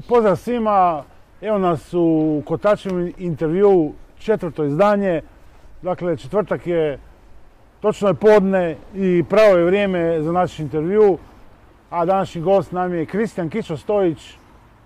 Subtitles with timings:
[0.00, 1.02] Pozdrav svima,
[1.40, 5.22] evo nas u Kotačevom intervju, četvrto izdanje.
[5.82, 6.98] Dakle, četvrtak je,
[7.80, 11.18] točno je podne i pravo je vrijeme za naš intervju.
[11.90, 14.34] A današnji gost nam je Kristijan Kičo Stojić,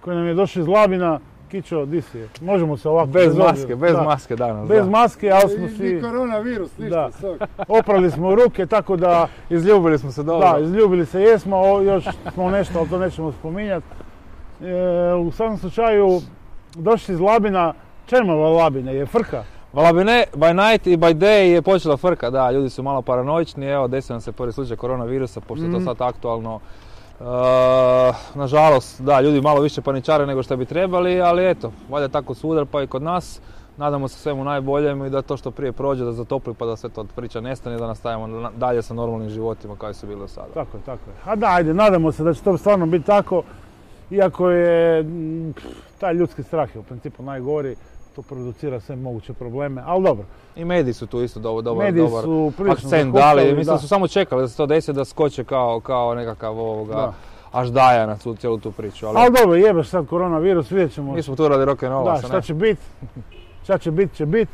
[0.00, 1.20] koji nam je došao iz Labina.
[1.50, 2.28] Kičo, di si?
[2.40, 3.06] Možemo se ovako...
[3.06, 4.02] Bez maske, bez Da.
[4.02, 4.68] maske danas.
[4.68, 4.90] Bez da.
[4.90, 5.82] maske, ali smo I si...
[5.82, 7.10] ni koronavirus, ništa, Da.
[7.12, 7.40] sok.
[7.78, 9.28] Oprali smo ruke, tako da...
[9.50, 10.52] Izljubili smo se dobro.
[10.52, 13.86] Da, izljubili se jesmo, o, još smo nešto, ali to nećemo spominjati.
[14.62, 14.74] E,
[15.16, 16.20] u svakom slučaju,
[16.74, 17.74] došli iz Labina,
[18.06, 19.44] čemu Labine, je frka?
[19.72, 23.88] Valabine, by night i by day je počela frka, da, ljudi su malo paranoični, evo
[23.88, 25.84] desio nam se prvi slučaj koronavirusa, pošto je to Mhm.
[25.84, 26.60] sad aktualno.
[27.20, 27.24] E,
[28.34, 32.64] nažalost, da, ljudi malo više paničare nego što bi trebali, ali eto, valjda tako svuda
[32.64, 33.40] pa i kod nas.
[33.76, 36.90] Nadamo se svemu najboljem i da to što prije prođe, da zatopli pa da sve
[36.90, 40.28] to priča nestane i da nastavimo na- dalje sa normalnim životima kao su bili do
[40.28, 40.46] sada.
[40.54, 41.14] Tako je, tako je.
[41.24, 43.42] A da, ajde, nadamo se da će to stvarno biti tako,
[44.10, 45.54] iako je mm,
[45.98, 47.76] taj ljudski strah je u principu najgori,
[48.16, 50.24] to producira sve moguće probleme, ali dobro.
[50.56, 53.42] I mediji su tu isto dobar, dobar, Mediji dobar su akcent dali.
[53.54, 53.78] Mislim da.
[53.78, 57.12] su samo čekali da se to desi da skoče kao, kao nekakav ovoga Da.
[57.52, 59.06] aždaja na tu, cijelu tu priču.
[59.06, 61.12] Ali, Ali dobro, jebeš sad koronavirus, vidjet ćemo.
[61.12, 62.20] mi smo tu radi rock'n'rolla.
[62.20, 62.78] Da, šta će bit,
[63.64, 64.48] šta će bit, će bit,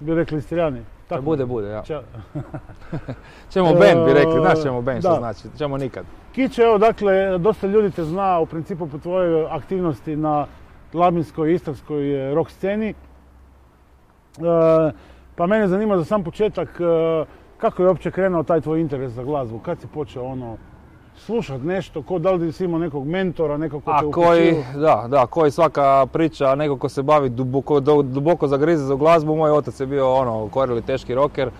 [0.00, 0.80] bi rekli Istrijani.
[1.08, 1.82] Šta bude, bude, ja.
[1.82, 2.02] Ča-
[3.52, 5.00] Ćemo band, bi rekli, znaš E, ćemo da.
[5.00, 6.04] što znači, ćemo nikad.
[6.32, 10.46] Kiće, evo dakle, dosta ljudi te zna u principu po tvojoj aktivnosti na
[10.94, 12.88] labinskoj i istarskoj e, rock sceni.
[12.88, 12.94] E,
[15.36, 17.24] pa mene zanima za sam početak, e,
[17.58, 19.58] kako je uopće krenuo taj tvoj interes za glazbu?
[19.58, 20.56] Kad si počeo ono,
[21.18, 25.04] slušat nešto, ko, da li si imao nekog mentora, nekog ko te A koji, da,
[25.08, 29.80] da, koji svaka priča, neko ko se bavi duboko, duboko zagrize za glazbu, moj otac
[29.80, 31.50] je bio ono, korili teški rocker,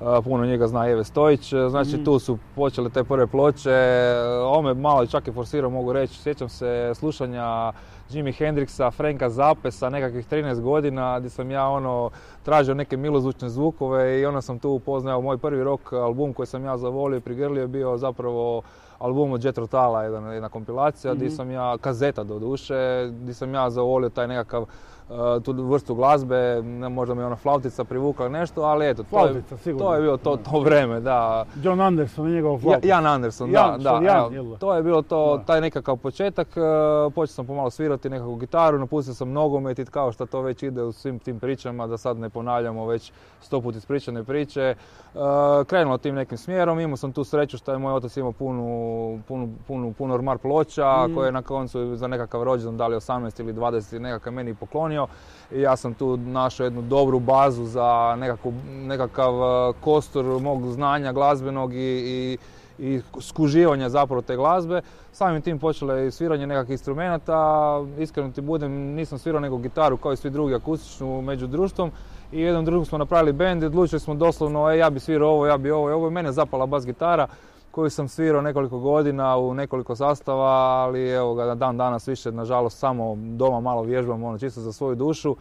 [0.00, 2.04] a, puno njega zna Jeve Stojić, e, znači Mhm.
[2.04, 4.14] tu su počele te prve ploče, e,
[4.46, 7.72] ome malo čak i forsirao mogu reći, sjećam se slušanja
[8.10, 12.10] Jimi Hendrixa, Franka Zappe sa nekakvih 13 godina gdje sam ja ono
[12.42, 16.64] tražio neke milozvučne zvukove i onda sam tu upoznao moj prvi rock album koji sam
[16.64, 18.62] ja zavolio i prigrlio je bio zapravo
[18.98, 21.34] album od Jet Rotala, jedna, jedna kompilacija, gdje Mhm.
[21.34, 24.66] sam ja, kazeta do duše, gdje sam ja zavolio taj nekakav
[25.44, 29.94] tu vrstu glazbe, možda me ona flautica privukla nešto, ali eto, to je, Flautica, to
[29.94, 31.44] je bilo to, to vreme, da.
[31.62, 32.88] John Anderson i njegov Ja, flauta.
[32.88, 37.12] Jan Anderson, Jan, da, da, Jan, evo, to je bilo to, taj nekakav početak, uh,
[37.14, 40.82] počeo sam pomalo svirati nekakvu gitaru, napustio sam nogomet i kao što to već ide
[40.82, 44.74] u svim tim pričama, da sad ne ponavljamo već sto put ispričane priče.
[45.14, 45.20] Uh,
[45.66, 48.64] krenulo tim nekim smjerom, imao sam tu sreću što je moj otac imao punu,
[49.28, 51.14] punu, punu, punu ormar ploča, Mm.
[51.14, 54.93] koje je na koncu za nekakav rođendan dali 18 ili 20 nekakav meni poklonio.
[55.52, 61.12] I ja sam tu našao jednu dobru bazu za nekakvu, nekakav uh, kostur mog znanja
[61.12, 62.38] glazbenog i, i,
[62.78, 64.80] i skuživanja zapravo te glazbe.
[65.12, 70.12] Samim tim počelo je sviranje nekakvih instrumenata, iskreno ti budem, nisam svirao nego gitaru kao
[70.12, 71.90] i svi drugi akustičnu među društvom.
[72.32, 75.46] I jednom drugom smo napravili bend i odlučili smo doslovno, e, ja bi svirao ovo,
[75.46, 76.08] ja bi ovo i ovo.
[76.08, 77.26] I mene zapala bas gitara
[77.74, 80.50] koju sam svirao nekoliko godina u nekoliko sastava,
[80.84, 84.94] ali evo ga dan danas više, nažalost, samo doma malo vježbam, ono, čisto za svoju
[84.94, 85.36] dušu,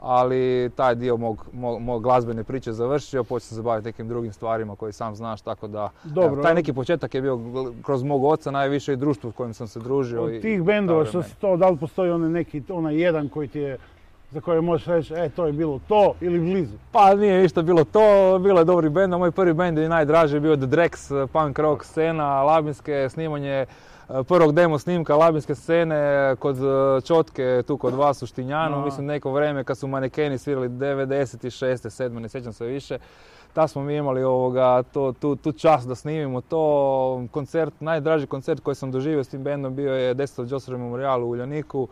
[0.00, 4.32] ali taj dio mog, mog, mog glazbene priče završio, počeo sam se baviti nekim drugim
[4.32, 6.32] stvarima koji sam znaš, tako da Dobro.
[6.32, 7.40] evo, taj neki početak je bio
[7.82, 10.22] kroz mog oca najviše i društvo u kojem sam se družio.
[10.22, 13.58] Od tih bendova što si to, da li postoji onaj neki, onaj jedan koji ti
[13.58, 13.78] je,
[14.30, 16.76] za koje možeš reći, e, to je bilo to ili blizu?
[16.92, 20.40] Pa nije ništa bilo to, bilo je dobri bend, moj prvi bend i najdraži je
[20.40, 23.66] bio The Drex, punk rock scena, labinske snimanje e,
[24.28, 28.84] prvog demo snimka labinske scene kod e, Čotke, tu kod vas u Štinjanu, Aha.
[28.84, 32.04] mislim neko vrijeme kad su manekeni svirali 96.
[32.04, 32.08] 7.
[32.18, 32.98] ne sjećam se više.
[33.52, 37.24] Ta smo mi imali ovoga, to, tu, tu čast da snimimo to.
[37.30, 40.52] Koncert, najdraži koncert koji sam doživio s tim bendom bio je 10.
[40.52, 41.88] Joseph Memorial u Uljaniku.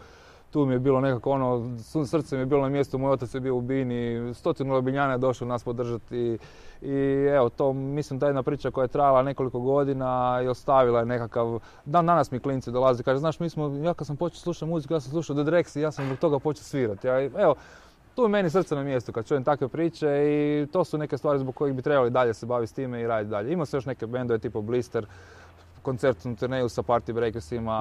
[0.51, 3.41] Tu mi je bilo nekako ono, srce mi je bilo na mjestu, moj otac je
[3.41, 6.39] bio u Bini, stotinu Labinjana je došao nas podržati
[6.83, 11.07] i evo to mislim je jedna priča koja je trajala nekoliko godina i ostavila je
[11.07, 14.71] nekakav, dan danas mi klinci dolaze, kaže znaš mi smo, ja kad sam počeo slušati
[14.71, 17.07] muziku, ja sam slušao The Drex i ja sam zbog toga počeo svirati.
[17.07, 17.55] Ja, evo,
[18.15, 21.39] tu je meni srce na mjestu kad čujem takve priče i to su neke stvari
[21.39, 23.53] zbog kojih bi trebali dalje se baviti s time i raditi dalje.
[23.53, 25.07] Ima se još neke bendove tipa Blister,
[25.87, 27.79] koncertnu turneju sa Party Breakersima,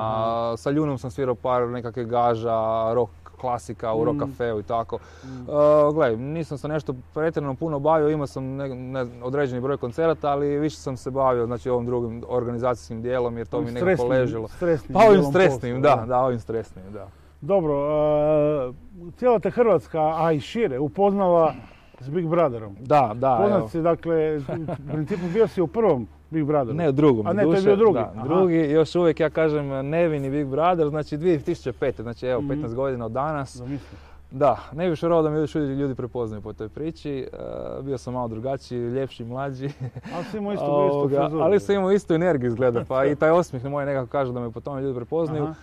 [0.57, 2.57] sa Ljunom sam svirao par nekakvih gaža,
[2.93, 4.19] rock klasika u rock Mm.
[4.21, 4.95] kafeu i tako.
[5.25, 10.29] Uh, gle, nisam se nešto pretjerano puno bavio, imao sam ne, ne- određeni broj koncerata,
[10.29, 14.09] ali više sam se bavio znači, ovom drugim organizacijskim dijelom jer to mi nekako Stresnim-
[14.11, 14.47] ležilo.
[14.47, 17.07] Stresnim Pa ovim stresnim, da, da, ovim stresnim, da.
[17.41, 18.73] Dobro, e,
[19.11, 21.53] cijela te Hrvatska, a i šire, upoznala
[21.99, 22.75] s Big Brotherom.
[22.79, 24.41] Da, da, Poznat si, dakle, u
[24.87, 26.75] principu bio si u prvom Big Brother?
[26.75, 27.27] Ne, u drugom.
[27.27, 27.99] A ne, to je duše, bio drugi.
[27.99, 32.01] Da, drugi, još uvijek ja kažem nevini Big Brother, znači 2005.
[32.01, 32.51] Znači evo, Mhm.
[32.53, 33.55] 15 godina od danas.
[33.55, 33.97] Zamisli.
[34.31, 37.27] Da, ne bih vjerovao da me još ljudi prepoznaju po toj priči.
[37.33, 37.37] E,
[37.81, 39.69] bio sam malo drugačiji, ljepši, mlađi.
[40.15, 41.43] Ali si imao isto Ovoga, frizuru.
[41.43, 44.51] ali sam imao istu energiju izgleda, pa i taj osmijeh moj nekako kaže da me
[44.51, 45.43] po tome ljudi prepoznaju.
[45.43, 45.53] Aha.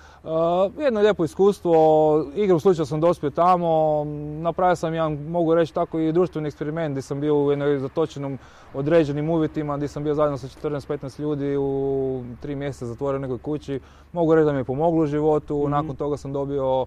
[0.67, 1.75] Uh, jedno lijepo iskustvo,
[2.35, 4.03] igrom slučaju sam dospio tamo,
[4.41, 8.38] napravio sam jedan, mogu reći tako i društveni eksperiment gdje sam bio u jednoj zatočenom
[8.75, 13.38] određenim uvjetima, gdje sam bio zajedno sa 14-15 ljudi u tri mjeseca zatvoren u nekoj
[13.38, 13.81] kući.
[14.12, 15.70] Mogu reći da mi je pomoglo u životu, Mhm.
[15.70, 16.87] nakon toga sam dobio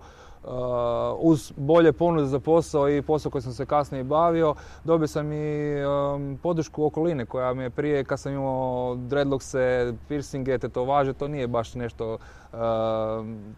[1.19, 5.75] uz bolje ponude za posao i posao koji sam se kasnije bavio, dobio sam i
[5.85, 11.47] um, podršku okoline koja mi je prije kad sam imao dreadlockse, piercinge, tetovaže, to nije
[11.47, 12.59] baš nešto uh,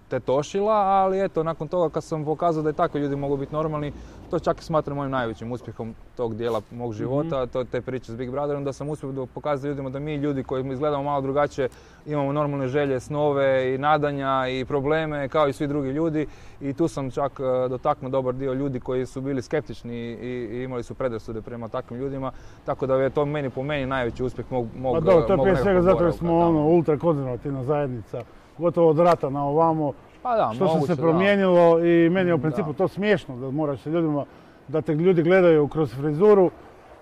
[0.10, 3.92] tetošila, ali eto, nakon toga kad sam pokazao da i takvi ljudi mogu biti normalni,
[4.30, 8.16] to čak i smatram mojim najvećim uspjehom tog dijela mog života, to te priče s
[8.16, 11.70] Big Brotherom, da sam uspio pokazati ljudima da mi ljudi koji izgledamo malo drugačije
[12.06, 16.28] imamo normalne želje, snove i nadanja i probleme kao i svi drugi ljudi
[16.62, 20.64] i tu sam čak e, dotaknuo dobar dio ljudi koji su bili skeptični i, i
[20.64, 22.32] imali su predrasude prema takvim ljudima,
[22.66, 25.40] tako da je to meni po meni najveći uspjeh mog, mog Pa dobro, to je
[25.42, 28.24] prije svega zato jer smo ono, ultrakonzervativna zajednica,
[28.58, 29.94] gotovo od rata na ovamo,
[30.24, 31.02] Pa da, što se moguće, se da.
[31.02, 32.78] promijenilo i meni je u principu Da.
[32.78, 34.26] to smiješno da moraš se ljudima,
[34.68, 36.52] da te ljudi gledaju kroz frizuru,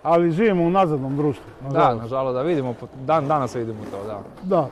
[0.03, 1.45] ali živimo u nazadnom društvu.
[1.61, 2.01] Da, nažalost.
[2.01, 2.75] nažalost, da vidimo,
[3.05, 4.21] dan danas vidimo to, da.
[4.43, 4.67] da.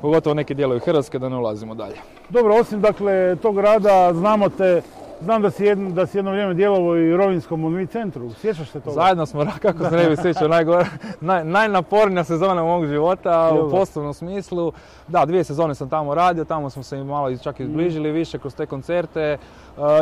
[0.00, 1.96] Pogotovo neki dijelovi Hrvatske da ne ulazimo dalje.
[2.30, 4.82] Dobro, osim dakle tog rada, znamo te,
[5.22, 8.70] znam da si, jedno, da si jedno vrijeme djelovao i u Rovinjskom Monvi centru, sjećaš
[8.70, 8.94] se toga?
[8.94, 10.86] Zajedno smo, kako se ne bi sjećao, najgore,
[11.20, 14.72] naj, najnapornija sezona mog života Jel u poslovnom smislu.
[15.08, 18.54] Da, dvije sezone sam tamo radio, tamo smo se malo čak i zbližili više kroz
[18.54, 19.20] te koncerte.
[19.20, 19.38] E,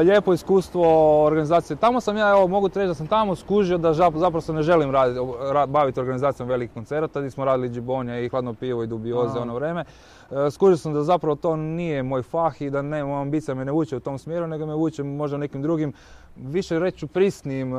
[0.01, 1.77] lijepo iskustvo organizacije.
[1.77, 4.91] Tamo sam ja, evo, mogu reći da sam tamo skužio da zapravo se ne želim
[4.91, 5.21] raditi,
[5.53, 9.55] ra- baviti organizacijom velikih koncerata, gdje smo radili džibonje i hladno pivo i dubioze ono
[9.55, 9.85] vrijeme.
[10.31, 13.65] E, Skužio sam da zapravo to nije moj fah i da ne, moja ambicija me
[13.65, 15.93] ne vuče u tom smjeru, nego me vuče možda nekim drugim,
[16.37, 17.79] više reću prisnim e,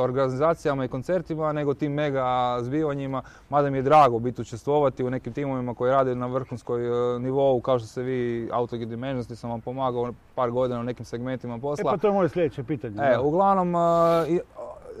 [0.00, 5.32] organizacijama i koncertima nego tim mega zbivanjima, mada mi je drago biti učestvovati u nekim
[5.32, 6.86] timovima koji rade na vrhunskoj
[7.16, 11.04] e, nivou, kao što ste vi Autogid Dimensions, sam vam pomagao par godina u nekim
[11.04, 11.90] segmentima E posla.
[11.90, 12.96] pa to je moje sljedeće pitanje.
[13.02, 14.38] E, uglavnom, e,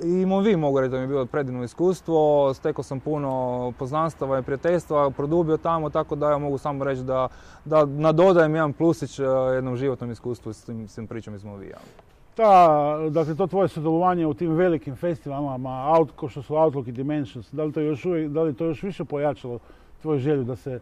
[0.02, 4.42] i, vi mogu reći da mi je bilo predivno iskustvo, stekao sam puno poznanstava i
[4.42, 7.28] prijateljstva, produbio tamo, tako da ja mogu samo reći da,
[7.64, 9.22] da nadodajem jedan plusić e,
[9.54, 11.78] jednom životnom iskustvu s tim, s tim pričom iz Movija.
[12.34, 16.92] Ta, dakle, to tvoje sudjelovanje u tim velikim festivalama, out, ko što su Outlook i
[16.92, 19.58] Dimensions, da li to još, uvijek, da li to još više pojačalo
[20.02, 20.80] tvoju želju da se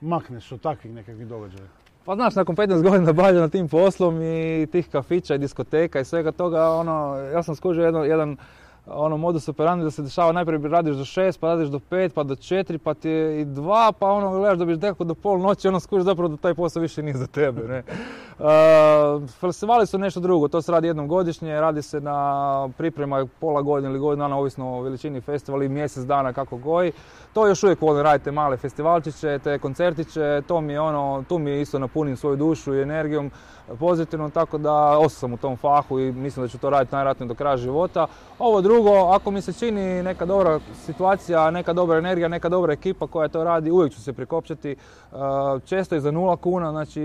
[0.00, 1.83] makneš od takvih nekakvih događaja?
[2.04, 6.32] Pa znaš, nakon 15 godina bavljenja tim poslom i tih kafića i diskoteka i svega
[6.32, 8.36] toga, ono, ja sam skužio jedan, jedan
[8.86, 12.22] ono modus operandi da se dešava najprije radiš do 6, pa radiš do 5, pa
[12.22, 15.38] do 4, pa ti je i 2, pa ono gledaš da biš nekako do pol
[15.38, 17.68] noći, ono skužiš zapravo da taj posao više nije za tebe.
[17.68, 17.82] Ne?
[18.38, 18.48] Uh,
[19.40, 23.90] festivali su nešto drugo, to se radi jednom godišnje, radi se na priprema pola godine
[23.90, 26.92] ili godinu dana, ovisno o veličini festivala i mjesec dana kako goji.
[27.32, 31.38] To još uvijek volim raditi te male festivalčiće, te koncertiće, to mi je ono, tu
[31.38, 33.30] mi isto napunim svoju dušu i energijom
[33.78, 37.28] pozitivno, tako da ostao sam u tom fahu i mislim da ću to raditi najvjerojatnije
[37.28, 38.06] do kraja života.
[38.38, 38.73] Ovo drugo,
[39.14, 43.44] ako mi se čini neka dobra situacija, neka dobra energija, neka dobra ekipa koja to
[43.44, 44.76] radi, uvijek ću se prikopčati.
[45.12, 45.18] Uh,
[45.64, 47.02] Često i za nula kuna, znači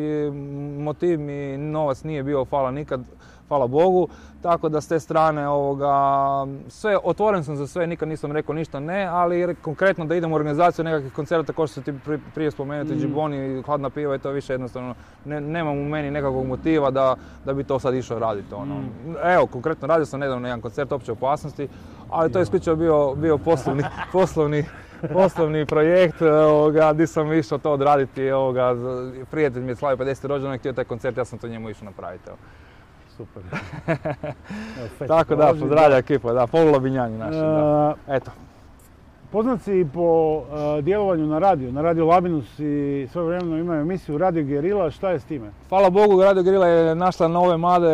[0.80, 3.02] motiv mi novac nije bio, hvala nikad,
[3.50, 4.08] hvala Bogu.
[4.42, 5.92] Tako da s te strane ovoga,
[6.68, 10.32] sve, otvoren sam za sve, nikad nisam rekao ništa ne, ali re- konkretno da idem
[10.32, 13.00] u organizaciju nekakvih koncerta kao što ti pri- prije spomenuti, Mm.
[13.00, 17.16] džiboni, hladna piva i to više jednostavno, ne, nemam u meni nekakvog motiva da,
[17.46, 18.54] da bi to sad išao raditi.
[18.54, 18.76] Ono.
[18.76, 18.86] Mm.
[19.26, 21.68] Evo, konkretno radio sam nedavno jedan koncert opće opasnosti,
[22.10, 24.66] ali to je isključivo bio, bio poslovni, poslovni,
[25.04, 28.32] poslovni projekt ovoga, gdje sam išao to odraditi.
[28.32, 28.76] Ovoga,
[29.26, 30.28] prijatelj mi je slavio 50.
[30.28, 32.24] rođendan i htio taj koncert, ja sam to njemu išao napraviti.
[32.28, 32.38] Evo.
[33.20, 33.44] Super.
[35.08, 37.96] Tako da, pozdravlja ekipa, da, polulobinjani naši, da.
[38.08, 38.32] E, Eto,
[39.32, 40.42] Poznat si i po
[40.78, 41.72] e, djelovanju na radiju.
[41.72, 44.92] Na Radio Labinus i sve vremeno imaju emisiju Radio Gerila.
[44.92, 45.52] Šta je s time?
[45.70, 47.90] hvala Bogu, Radio Grila je našla nove mlade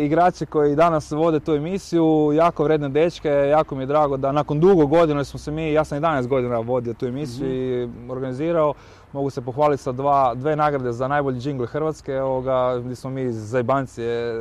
[0.00, 4.60] igrače koji danas vode tu emisiju, jako vredne dečke, jako mi je drago da nakon
[4.60, 8.74] dugo godina smo se mi, ja sam 11 godina vodio tu emisiju i organizirao,
[9.12, 13.22] mogu se pohvaliti sa dva, dve nagrade za najbolji džingle Hrvatske, ovoga, gdje smo mi
[13.22, 14.34] iz Zajbancije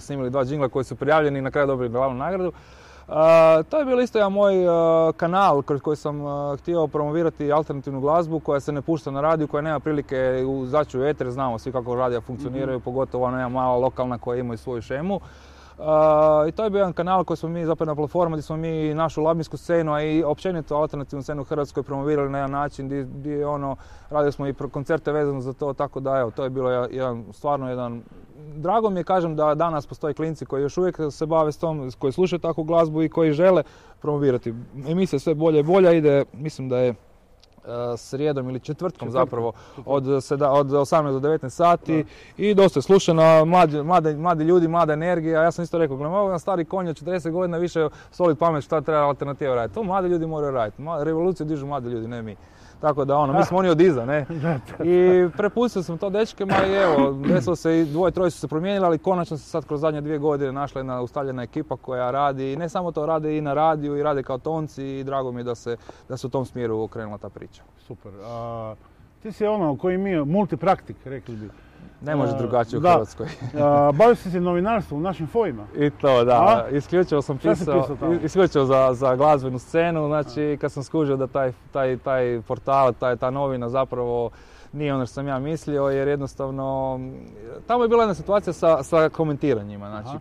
[0.00, 2.52] snimili dva džingla koji su prijavljeni i na kraju dobili glavnu nagradu.
[3.68, 4.74] To je bio isto jedan moj uh,
[5.16, 9.48] kanal kroz koji sam uh, htio promovirati alternativnu glazbu koja se ne pušta na radiju,
[9.48, 10.66] koja nema prilike u
[11.04, 15.20] eter, znamo svi kako radija funkcioniraju, pogotovo ona mala lokalna koja ima i svoju šemu.
[16.48, 18.94] I to je bio jedan kanal koji smo mi zapravo na platforma gdje smo mi
[18.94, 23.46] našu labinsku scenu, a i općenito alternativnu scenu u Hrvatskoj promovirali na jedan način gdje,
[23.46, 23.76] ono,
[24.10, 27.68] radili smo i koncerte vezano za to, tako da evo, to je bilo jedan, stvarno
[27.68, 28.02] jedan
[28.54, 31.90] drago mi je kažem da danas postoje klinci koji još uvijek se bave s tom,
[31.98, 33.62] koji slušaju takvu glazbu i koji žele
[34.00, 34.54] promovirati.
[34.88, 36.94] Emisija sve bolje i bolje ide, mislim da je
[37.96, 39.52] srijedom ili četvrtkom, zapravo
[39.86, 42.04] od, od 18 do 19 sati
[42.36, 43.82] i dosta je slušano, mladi,
[44.16, 45.42] mladi, ljudi, mlada energija.
[45.42, 48.80] Ja sam isto rekao, gledam, ovo stari konj od 40 godina više solid pamet šta
[48.80, 49.74] treba alternativa raditi.
[49.74, 50.82] To mladi ljudi moraju raditi.
[51.00, 52.36] Revoluciju dižu mladi ljudi, ne mi.
[52.82, 54.26] Tako da ono, mi smo oni od iza, ne?
[54.94, 58.86] I prepustio sam to dečkima i evo, desilo se i dvoje, troje su se promijenili,
[58.86, 62.56] ali konačno se sad kroz zadnje dvije godine našla jedna ustaljena ekipa koja radi i
[62.56, 65.44] ne samo to rade i na radiju i rade kao tonci i drago mi je
[65.44, 65.76] da se,
[66.08, 67.51] da se u tom smjeru okrenula ta priča.
[67.86, 68.12] Super.
[69.22, 71.50] ti si ono koji mi multipraktik, rekli bi.
[72.00, 73.26] Ne može drugačije u Hrvatskoj.
[73.98, 75.66] Bavio si se novinarstvom u našim fojima.
[75.76, 76.68] I to, da.
[76.72, 80.06] Isključivo sam pisao, isključivo za, za glazbenu scenu.
[80.06, 84.30] Znači, kad sam skužio da taj, taj, taj portal, taj, ta novina zapravo
[84.72, 87.00] nije ono što sam ja mislio, jer jednostavno,
[87.66, 89.88] tamo je bila jedna situacija sa, sa komentiranjima.
[89.88, 90.18] Znači,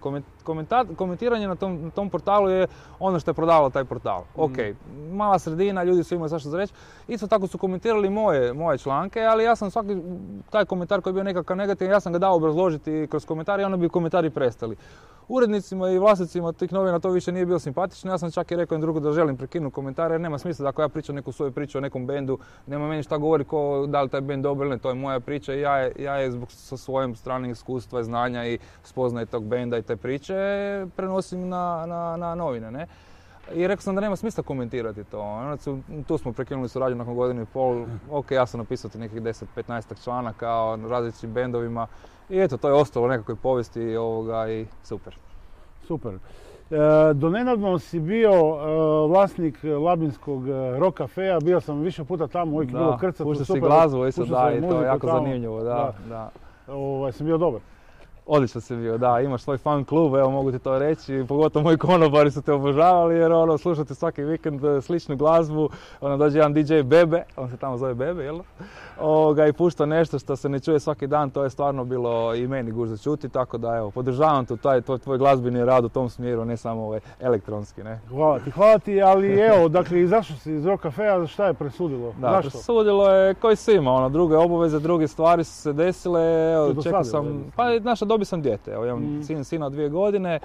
[0.95, 2.67] komentiranje na tom, na tom portalu je
[2.99, 4.21] ono što je prodavalo taj portal.
[4.21, 4.41] Mm.
[4.41, 4.57] Ok,
[5.11, 6.73] mala sredina, ljudi su imali zašto za reći.
[7.07, 9.97] Isto tako su komentirali moje, moje članke, ali ja sam svaki,
[10.49, 13.63] taj komentar koji je bio nekakav negativan, ja sam ga dao obrazložiti kroz komentar i
[13.63, 14.77] onda bi komentari prestali
[15.31, 18.11] urednicima i vlasnicima tih novina to više nije bilo simpatično.
[18.11, 20.69] Ja sam čak i rekao im drugo da želim prekinuti komentare jer nema smisla da
[20.69, 24.01] ako ja pričam neku svoju priču o nekom bendu, nema meni šta govori ko da
[24.01, 26.77] li taj bend ne, to je moja priča i ja je, ja je zbog sa
[26.77, 30.35] svojim stranim iskustva, znanja i spoznaje tog benda i te priče
[30.95, 32.71] prenosim na, na, na novine.
[32.71, 32.87] Ne?
[33.53, 35.19] I rekao sam da nema smisla komentirati to.
[35.19, 35.57] Onda
[36.07, 37.85] tu smo prekinuli suradnju nakon godinu i pol.
[38.11, 41.87] Ok, ja sam napisao nekih 10-15 članaka o različitim bendovima
[42.29, 45.17] i eto, to je ostalo nekakvoj povijesti ovoga i super.
[45.87, 46.17] Super.
[46.71, 52.27] E, do nedavno si bio e, vlasnik Labinskog e, rock cafea, bio sam više puta
[52.27, 53.23] tamo, uvijek bilo krcat.
[53.23, 55.93] Pušta si glazbu, isto da, i to je jako zanimljivo, da.
[56.09, 56.29] da.
[56.67, 57.61] Ovaj, sam bio dobar.
[58.25, 61.77] Odlično si bio, da, imaš svoj fan klub, evo mogu ti to reći, pogotovo moji
[61.77, 65.69] konobari su te obožavali jer ono, slušate svaki vikend e, sličnu glazbu,
[66.01, 68.39] ono, dođe jedan DJ Bebe, on se tamo zove Bebe, jel?
[68.99, 72.47] Ovoga, I pušta nešto što se ne čuje svaki dan, to je stvarno bilo i
[72.47, 75.89] meni guž za čuti, tako da evo, podržavam tu taj tvoj, tvoj glazbeni rad u
[75.89, 77.99] tom smjeru, ne samo ovaj elektronski, ne?
[78.09, 82.13] Hvala ti, hvala ti, ali evo, dakle, izašao si iz Rock Cafea, šta je presudilo?
[82.19, 82.49] Da, Zašto?
[82.49, 87.51] presudilo je koji svima, ono, druge obaveze, druge stvari su se desile, evo, čekao sam,
[87.55, 89.23] pa naša dobio sam dijete, evo imam mm.
[89.23, 90.39] sin, sina dvije godine,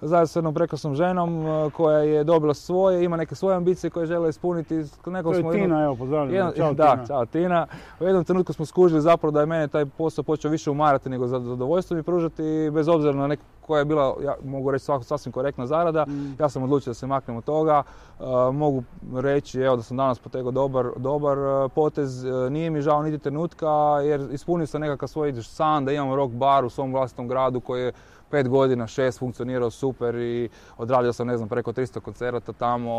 [0.00, 4.06] zajedno s jednom prekrasnom ženom e, koja je dobila svoje, ima neke svoje ambicije koje
[4.06, 4.84] žele ispuniti.
[5.06, 6.52] Nekog to je Tina, evo pozdravljam.
[6.56, 7.06] Čao, da, Tina.
[7.06, 7.66] čao Tina.
[8.00, 11.26] U jednom trenutku smo skužili zapravo da je mene taj posao počeo više umarati nego
[11.26, 15.66] zadovoljstvo mi pružati, bez obzira na neku koja je bila, ja mogu reći sasvim korektna
[15.66, 16.04] zarada.
[16.08, 16.36] Mm.
[16.38, 17.82] Ja sam odlučio da se maknem od toga.
[18.20, 18.82] E, mogu
[19.14, 22.24] reći evo, da sam danas potegao dobar, dobar e, potez.
[22.50, 23.68] nije mi žao niti trenutka
[24.02, 27.82] jer ispunio sam nekakav svoj san da imam rock bar u svom vlastitom gradu koji
[27.82, 27.92] je
[28.30, 32.92] pet godina, šest funkcionirao super i odradio sam ne znam preko 300 koncerata tamo,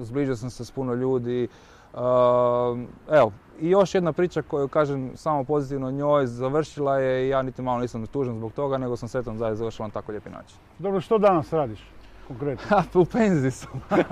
[0.00, 1.48] zbližio sam se s puno ljudi.
[1.94, 7.42] Ehm, evo, i još jedna priča koju kažem samo pozitivno njoj završila je i ja
[7.42, 10.30] niti malo nisam tužan zbog toga, nego sam sretan da je završila na tako lijepi
[10.30, 10.56] način.
[10.78, 11.80] Dobro, što danas radiš?
[12.28, 12.82] Konkretno?
[13.00, 13.82] u penziji sam.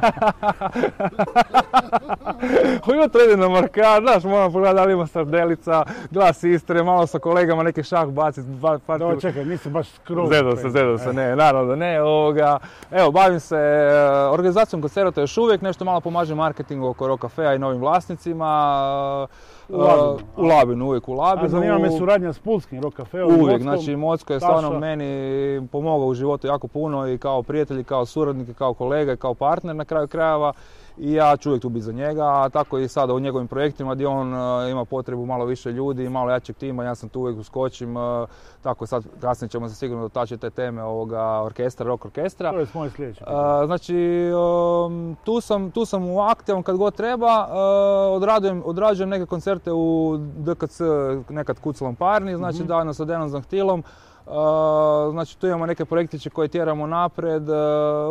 [2.93, 7.19] Ujutro idem na markad, znaš, moram pogledati da li ima sardelica, glas Istre, malo sa
[7.19, 8.49] kolegama neki šah baciti.
[8.87, 10.29] Pa, no, čekaj, nisi baš skroz.
[10.29, 12.03] Zedo se, zedo se, ne, naravno da ne.
[12.03, 12.59] Ovoga.
[12.91, 13.93] Evo, bavim se e,
[14.29, 19.29] organizacijom koncerta još uvijek, nešto malo pomažem marketingu oko Cafea i novim vlasnicima.
[19.73, 20.19] U Labinu.
[20.37, 21.47] u Labinu, uvijek u Labinu.
[21.47, 23.41] A zanima me suradnja s Pulskim Rock Cafeom.
[23.41, 27.85] Uvijek, znači Mocko je stvarno meni pomogao u životu jako puno i kao prijatelj, i
[27.85, 30.53] kao suradnik, i kao kolega, i kao partner na kraju krajeva
[30.99, 33.95] i ja ću uvijek tu biti za njega, a tako i sada u njegovim projektima
[33.95, 37.39] gdje on e, ima potrebu malo više ljudi, malo jačeg tima, ja sam tu uvijek
[37.39, 38.29] uskočim, uh,
[38.63, 42.51] tako sad kasnije ćemo se sigurno dotaći te teme ovoga orkestra, rock orkestra.
[42.51, 43.21] To je moj sljedeći.
[43.67, 44.31] znači,
[44.87, 47.49] um, tu sam, tu sam u aktivom kad god treba,
[48.11, 50.81] odrađujem, odrađujem neke koncerte u DKC,
[51.29, 52.69] nekad Kucelom Parni, znači mm-hmm.
[52.69, 53.83] davno sa Denom Zahtilom,
[55.11, 57.43] Znači tu imamo neke projektiće koje tjeramo napred.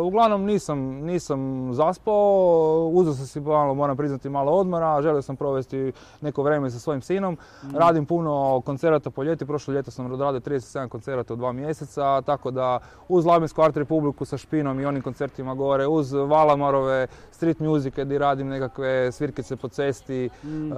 [0.02, 5.92] Uglavnom nisam, nisam zaspao, uzeo sam si malo, moram priznati malo odmora, želio sam provesti
[6.20, 7.36] neko vrijeme sa svojim sinom.
[7.64, 7.76] Mhm.
[7.76, 12.50] Radim puno koncerata po ljeti, prošlo ljeto sam odradio 37 koncerata u dva mjeseca, tako
[12.50, 12.78] da
[13.08, 18.18] uz Labinsku Art Republiku sa Špinom i onim koncertima gore, uz Valamarove street music gdje
[18.18, 20.30] radim nekakve svirkice po cesti.
[20.44, 20.72] Mhm.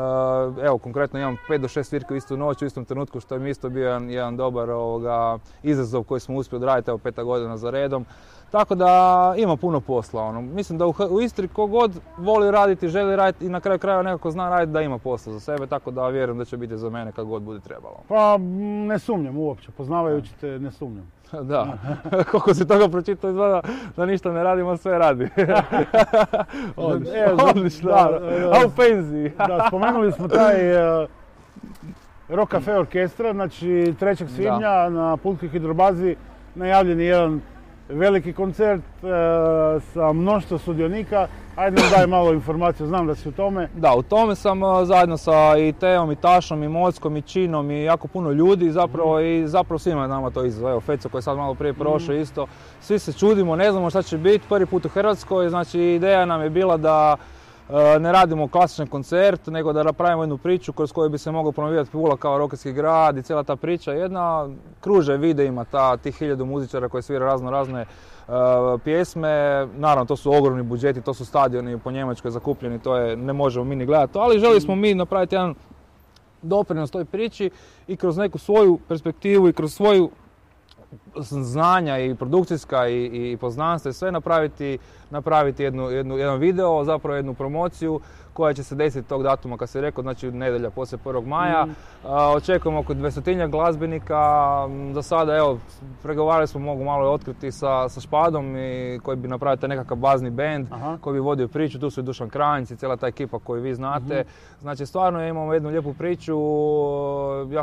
[0.63, 3.39] Evo, konkretno imam 5 do 6 svirke u istu noć, u istom trenutku što je
[3.39, 5.24] mi isto bio jedan, jedan dobar ovoga,
[5.63, 8.07] izazov koji smo uspjeli odraditi evo peta godina za redom.
[8.51, 10.23] Tako da ima puno posla.
[10.23, 10.41] Ono.
[10.43, 14.49] Mislim da u, Istri kogod voli raditi, želi raditi i na kraju krajeva nekako zna
[14.49, 17.27] raditi da ima posla za sebe, tako da vjerujem da će biti za mene kad
[17.27, 17.97] god bude trebalo.
[18.09, 18.37] Pa
[18.87, 21.13] ne sumnjam uopće, poznavajući te ne sumnjam.
[21.43, 21.79] Da,
[22.31, 23.61] koliko si toga pročitao izgleda
[23.97, 25.29] da ništa ne radimo, sve radi.
[26.77, 27.91] odlično, E, odlično.
[27.91, 29.33] da, da, A u penziji.
[29.39, 31.09] Da, spomenuli smo taj uh,
[32.35, 33.67] Rock Cafe Orkestra, znači
[34.01, 34.29] 3.
[34.29, 36.17] svibnja na Pulskoj hidrobazi
[36.55, 37.41] najavljen je jedan
[37.89, 41.27] veliki koncert uh, sa mnoštvo sudionika.
[41.57, 43.69] Ajde nam daj malo informaciju, znam da si u tome.
[43.77, 47.71] Da, u tome sam a, zajedno sa i Teom, i Tašom, i Mockom, i Činom,
[47.71, 50.71] i jako puno ljudi zapravo i zapravo svima je nama to izazov.
[50.71, 52.47] Evo, Feco koji je sad malo prije prošao isto.
[52.81, 56.43] Svi se čudimo, ne znamo šta će biti, prvi put u Hrvatskoj, znači ideja nam
[56.43, 57.44] je bila da e,
[58.01, 61.91] ne radimo klasičan koncert, nego da napravimo jednu priču kroz koju bi se mogao promovirati
[61.91, 63.93] Pula kao rokerski grad i cijela ta priča.
[63.93, 64.49] Jedna
[64.81, 67.87] kruže videima ta, tih hiljadu muzičara koji svira razno razne e,
[68.85, 69.67] pjesme.
[69.77, 73.65] Naravno, to su ogromni budžeti, to su stadioni po Njemačkoj zakupljeni, to je, ne možemo
[73.65, 75.55] mi ni gledati to, ali želi smo mi napraviti jedan
[76.43, 77.51] doprinos toj priči
[77.87, 80.11] i kroz neku svoju perspektivu i kroz svoju
[81.17, 84.79] znanja i produkcijska i, i poznanstva i sve napraviti,
[85.11, 88.01] napraviti jednu, jednu, jedan video, zapravo jednu promociju
[88.35, 91.27] koja će se desiti tog datuma kad se rekao, znači nedjelja poslije 1.
[91.27, 91.67] maja.
[92.05, 94.21] A, očekujemo oko 200 glazbenika,
[94.69, 95.59] m, za sada evo,
[96.03, 100.31] pregovarali smo, mogu malo otkriti sa, sa Špadom i koji bi napravio taj nekakav bazni
[100.31, 100.99] band Aha.
[101.01, 103.75] koji bi vodio priču, tu su i Dušan Kranjc i cijela ta ekipa koju vi
[103.75, 104.25] znate.
[104.61, 106.37] Znači stvarno imamo jednu lijepu priču,
[107.51, 107.63] ja,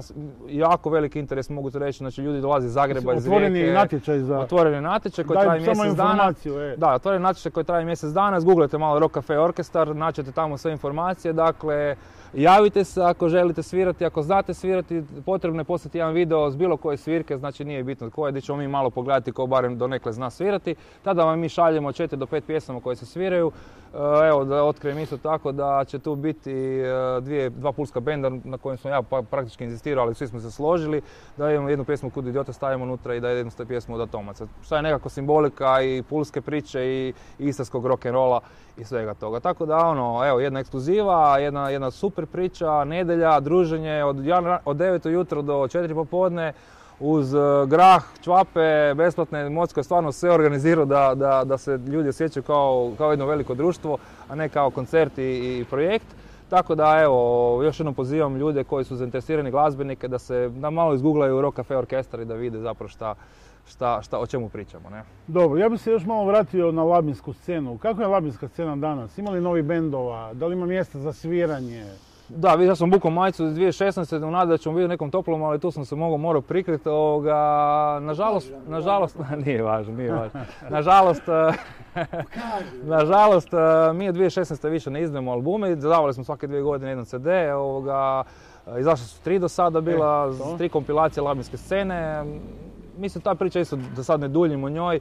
[0.49, 4.39] jako veliki interes mogu to reći, znači ljudi dolaze iz Zagreba, iz Otvoreni natječaj za...
[4.39, 6.33] Otvoreni natječaj koji Daj traje mjesec dana.
[6.45, 6.75] e.
[6.77, 10.71] Da, otvoren natječaj koji traje mjesec dana, zguglajte malo Rock Cafe Orkestar, naćete tamo sve
[10.71, 11.95] informacije, dakle
[12.33, 16.77] javite se ako želite svirati, ako znate svirati, potrebno je poslati jedan video s bilo
[16.77, 20.29] koje svirke, znači nije bitno koje, gdje ćemo mi malo pogledati ko barem donekle zna
[20.29, 23.51] svirati, tada vam mi šaljemo 4 do 5 pjesama koje se sviraju,
[24.29, 28.57] evo da otkrijem isto tako da će tu biti e, dvije, dva pulska benda na
[28.57, 31.01] kojem sam ja pa- praktički inzistirao, ali svi smo se složili,
[31.37, 34.47] da imamo jednu pjesmu Kud idiota stavimo unutra i da jednu pjesmu od Atomaca.
[34.63, 38.39] Šta je nekako simbolika i pulske priče i istarskog rock'n'rolla
[38.77, 39.39] i svega toga.
[39.39, 44.17] Tako da ono, evo jedna ekskluziva, jedna, jedna super priča, nedelja, druženje od,
[44.65, 46.53] od 9 ujutro do 4 popodne
[47.01, 47.37] uz e,
[47.67, 52.91] grah, čvape, besplatne, Mocko je stvarno sve organizirao da, da, da se ljudi osjećaju kao,
[52.97, 53.97] kao jedno veliko društvo,
[54.29, 56.07] a ne kao koncert i, i projekt.
[56.49, 60.93] Tako da evo, još jednom pozivam ljude koji su zainteresirani glazbenike da se da malo
[60.93, 63.15] izgooglaju Rock Cafe Orkestar i da vide zapravo šta,
[63.67, 64.89] šta, šta, o čemu pričamo.
[64.89, 65.03] Ne?
[65.27, 67.77] Dobro, ja bih se još malo vratio na labinsku scenu.
[67.77, 69.17] Kako je labinska scena danas?
[69.17, 70.33] Ima li novi bendova?
[70.33, 71.85] Da li ima mjesta za sviranje?
[72.35, 74.23] Da, vidio sam bukao majicu iz 2016.
[74.23, 76.89] u nadi da ćemo biti u nekom toplom, ali tu sam se mogao morao prikriti.
[76.89, 77.33] Ovoga,
[78.01, 80.39] nažalost, nažalost, nije važno, nije važno.
[80.69, 81.53] Nažalost, eh,
[82.97, 84.69] nažalost, eh, mi od 2016.
[84.69, 88.23] više ne izdajemo albume, izdavali smo svake dvije godine jedan CD, ovoga,
[88.67, 92.25] eh, izašle su tri do sada bila, E, tri kompilacije labinske scene.
[92.97, 94.99] Mislim, ta priča isto, da sad ne duljim o njoj,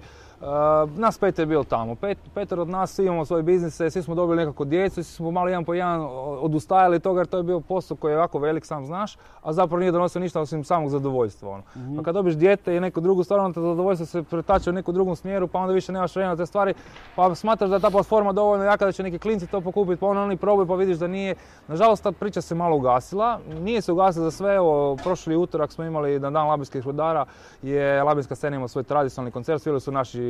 [0.96, 1.94] nas pet je bilo tamo.
[1.94, 5.31] Pet, petar od nas svi imamo svoje biznise, svi smo dobili nekako djecu, svi smo
[5.31, 6.09] malo jedan po jedan
[6.40, 9.53] odustajali od toga jer to je bio posao koji je jako velik, sam znaš, a
[9.53, 11.50] zapravo nije donosio ništa osim samog zadovoljstva.
[11.50, 11.62] Ono.
[11.96, 14.92] Pa kad dobiš dijete i neku drugu stvar, onda te zadovoljstvo se pretače u neku
[14.92, 16.74] drugom smjeru, pa onda više nemaš vremena za te stvari,
[17.16, 20.07] pa smatraš da je ta platforma dovoljno jaka da će neki klinci to pokupiti, pa
[20.07, 21.35] onda oni probaju pa vidiš da nije.
[21.68, 23.38] Nažalost, ta priča se malo ugasila.
[23.61, 27.24] Nije se ugasila za sve, evo, prošli utorak smo imali na dan labinskih rudara,
[27.62, 30.29] je labinska scena imala svoj tradicionalni koncert, svirali su naši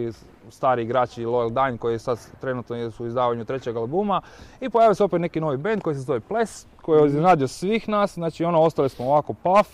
[0.51, 4.21] stari igrači Loyal Dine koji sad trenutno su u izdavanju trećeg albuma.
[4.61, 7.89] I pojavio se opet neki novi band koji se zove Ples, koji je iznenadio svih
[7.89, 9.69] nas, znači ono ostali smo ovako paf,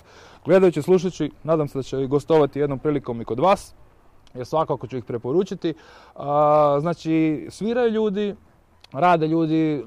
[0.45, 3.75] gledajući, slušajući, nadam se da će gostovati jednom prilikom i kod vas,
[4.35, 5.75] jer svakako ću ih preporučiti.
[6.81, 8.35] Znači, sviraju ljudi,
[8.93, 9.85] rade ljudi,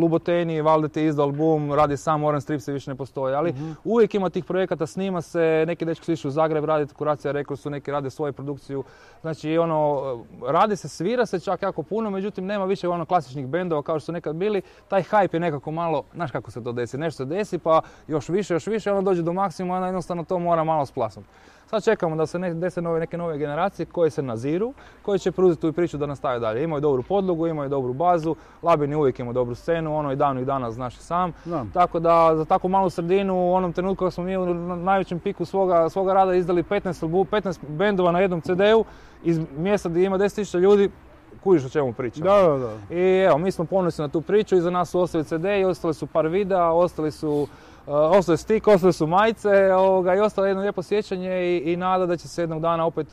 [0.00, 3.54] Luboteni, Valdete je izdao album, radi sam Orange Stripse više ne postoje, ali
[3.84, 7.56] uvijek ima tih projekata, snima se, neki dečki su išli u Zagreb raditi, Kuracija rekli
[7.56, 8.84] su, neki rade svoju produkciju,
[9.20, 10.02] znači ono,
[10.48, 14.06] radi se, svira se čak jako puno, međutim nema više ono klasičnih bendova kao što
[14.06, 17.24] su nekad bili, taj hype je nekako malo, znaš kako se to desi, nešto se
[17.24, 20.86] desi pa još više, još više, onda dođe do maksimuma, onda jednostavno to mora malo
[20.86, 21.28] splasnuti.
[21.66, 25.32] Sad čekamo da se ne, dese nove, neke nove generacije koje se naziru, koje će
[25.32, 26.64] preuzeti tu priču da nastave dalje.
[26.64, 30.46] Imaju dobru podlogu, imaju dobru bazu, Labin je uvijek imao dobru scenu, ono i davnih
[30.46, 31.32] dana znaš i sam.
[31.70, 35.18] Tako da za takvu malu sredinu u onom trenutku kad smo mi u na- najvećem
[35.18, 38.84] piku svoga, svoga rada izdali 15, albu, 15 bendova na jednom CD-u
[39.24, 40.90] iz mjesta gdje ima 10.000 ljudi,
[41.42, 42.22] kužiš o čemu pričam.
[42.22, 42.94] Da, da, da.
[42.94, 45.94] I evo, mi smo ponosni na tu priču, iza nas su ostali CD i ostali
[45.94, 47.46] su par videa, ostali su
[47.86, 52.16] ostaje stik, ostale su majice ovoga, i ostalo jedno lijepo sjećanje i, i nada da
[52.16, 53.06] će se jednog dana opet,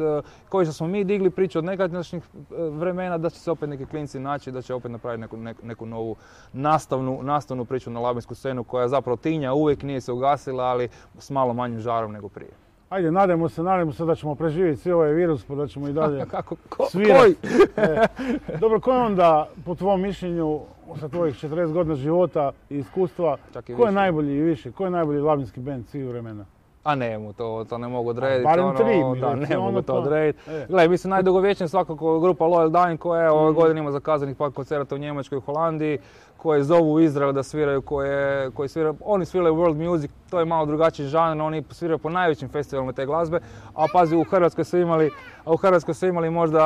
[0.50, 4.20] koji što smo mi digli priču od nekadašnjih vremena, da će se opet neki klinci
[4.20, 6.16] naći, da će opet napraviti neku, neku, novu
[6.54, 11.30] nastavnu, nastavnu priču na labinsku scenu koja zapravo tinja, uvijek nije se ugasila, ali s
[11.30, 12.63] malo manjim žarom nego prije.
[12.94, 15.94] Ajde, nadajmo se, nadajmo se da ćemo preživjeti svi ovaj virus, pa da ćemo i
[15.94, 17.36] dalje Kako, ko, koji?
[17.78, 20.60] E, dobro, ko je onda, po tvom mišljenju,
[21.00, 23.38] sa tvojih 40 godina života i iskustva,
[23.78, 26.46] ko je najbolji i više, ko je najbolji labinski band svih vremena?
[26.84, 28.44] A ne mu to, to ne mogu odrediti.
[28.44, 30.52] Barem ono, tri, da, ne mogu to odrediti.
[30.52, 30.66] E.
[30.70, 33.56] Gledaj, mislim najdugovječnija svakako grupa Loyal Dying koja je ove mm.
[33.56, 36.00] godine ima zakazanih par koncerta u Njemačkoj i Holandiji
[36.44, 40.66] koje zovu Izrael da sviraju, koje, koji sviraju, oni sviraju world music, to je malo
[40.66, 43.40] drugačiji žanr, oni sviraju po najvećim festivalima te glazbe,
[43.76, 45.12] a pazi u Hrvatskoj su imali,
[45.46, 46.60] a u Hrvatskoj su imali možda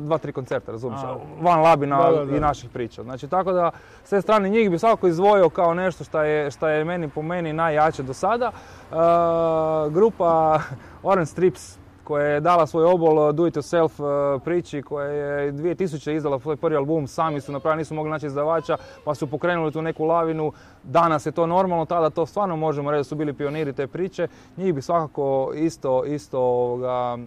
[0.00, 1.00] dva, tri koncerta, razumiješ,
[1.40, 3.02] van Labina i naših priča.
[3.02, 3.70] Znači tako da
[4.04, 7.22] s te strane njih bi svakako izdvojio kao nešto što je, šta je meni po
[7.22, 8.50] meni najjače do sada.
[8.90, 10.60] Uh, grupa
[11.02, 11.81] Orange Strips
[12.12, 16.40] koja je dala svoj obol uh, do it yourself uh, priči, koja je 2000 izdala
[16.40, 20.04] svoj prvi album, sami su napravili, nisu mogli naći izdavača, pa su pokrenuli tu neku
[20.04, 20.52] lavinu.
[20.82, 24.28] Danas je to normalno, tada to stvarno možemo reći su bili pioniri te priče.
[24.56, 27.18] Njih bi svakako isto, isto ovoga,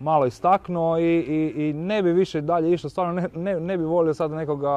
[0.00, 3.84] malo istaknuo i, i, i, ne bi više dalje išao, stvarno ne, ne, ne bi
[3.84, 4.68] volio sad nekoga,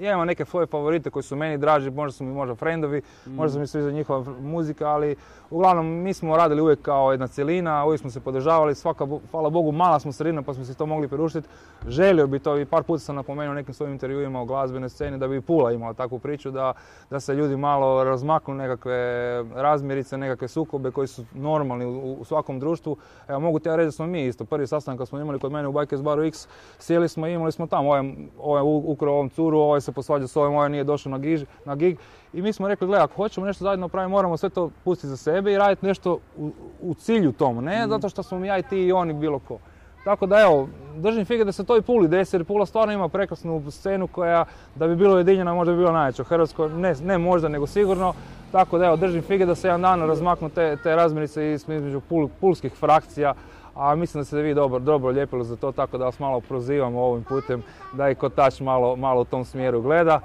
[0.00, 3.34] ja imam neke svoje favorite koji su meni draži, možda su mi možda friendovi, mm.
[3.34, 5.16] možda su mi svi za njihova muzika, ali
[5.50, 9.72] uglavnom mi smo radili uvijek kao jedna cjelina, uvijek smo se podržavali, svaka, hvala Bogu,
[9.72, 11.48] mala smo sredina pa smo si to mogli priuštiti.
[11.88, 15.18] Želio bi to i par puta sam napomenuo u nekim svojim intervjuima o glazbenoj sceni
[15.18, 16.72] da bi Pula imala takvu priču da,
[17.10, 18.94] da se ljudi malo razmaknu nekakve
[19.54, 22.96] razmirice, nekakve sukobe koji su normalni u, u svakom društvu.
[23.28, 24.44] Evo mogu ti ja reći da smo mi isto.
[24.44, 27.52] Prvi sastanak kad smo imali kod mene u Bikers Baru X, sjeli smo i imali
[27.52, 31.10] smo tamo, ovaj, ovaj ukrao ovom curu, ovaj se posvađa s ovim, ovaj nije došao
[31.10, 31.98] na, giž, na gig.
[32.32, 35.16] I mi smo rekli, gledaj, ako hoćemo nešto zajedno napraviti, moramo sve to pustiti za
[35.16, 36.50] sebe i raditi nešto u,
[36.82, 37.88] u cilju tomu, ne mm.
[37.88, 39.58] zato što smo ja i ti i oni bilo ko.
[40.04, 43.08] Tako da evo, držim fige da se to i Puli desi jer Pula stvarno ima
[43.08, 47.18] prekrasnu scenu koja da bi bilo ujedinjena možda bi bila najveća u Hrvatskoj, ne, ne
[47.18, 48.14] možda nego sigurno.
[48.52, 52.00] Tako da evo, držim fige da se jedan dan razmaknu te, te razmirice između
[52.40, 53.34] pulskih frakcija,
[53.74, 56.96] a mislim da ste vi dobro, dobro lijepili za to, tako da vas malo prozivam
[56.96, 60.20] ovim putem da i kotač malo, malo u tom smjeru gleda.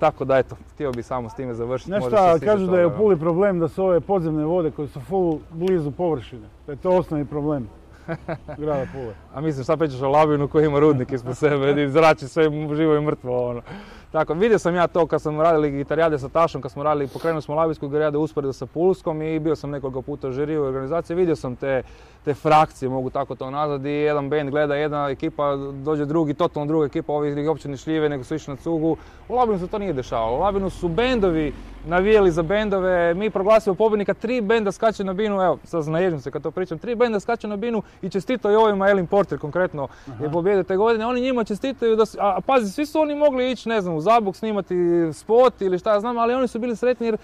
[0.00, 1.90] tako da eto, htio bi samo s time završiti.
[1.90, 2.10] Nešto,
[2.44, 5.90] kažu da je u Puli problem da su ove podzemne vode koje su full blizu
[5.90, 6.48] površine.
[6.66, 7.68] Da je to osnovni problem
[8.58, 9.14] grada Pule.
[9.34, 12.96] A mislim šta pričaš o Labinu koji ima rudnik ispod sebe i zrači sve živo
[12.96, 13.48] i mrtvo.
[13.50, 13.62] Ono.
[14.12, 17.42] Tako, vidio sam ja to kad smo radili gitarijade sa Tašom, kad smo radili, pokrenuli
[17.42, 21.36] smo Labijsku gitarijade usporedo sa Pulskom i bio sam nekoliko puta u žiriju organizacije, vidio
[21.36, 21.82] sam te,
[22.24, 26.86] te frakcije, mogu tako to nazvati, jedan band gleda, jedna ekipa, dođe drugi, totalno druga
[26.86, 28.96] ekipa, ovi uopće ne šljive, nego su išli na cugu.
[29.28, 30.36] U Labinu se to nije dešavalo.
[30.36, 31.52] U Labinu su bendovi
[31.88, 36.30] navijeli za bendove, mi proglasimo pobjednika, tri benda skače na binu, evo, sad naježim se
[36.30, 39.88] kad to pričam, tri benda skače na binu i čestito i ovima, Elin Porter konkretno
[40.22, 43.68] je pobjedio te godine, oni njima čestitaju, da, a pazi, svi su oni mogli ići,
[43.68, 44.74] ne znam, u Zabuk snimati
[45.12, 47.16] spot ili šta ja znam, ali oni su bili sretni jer,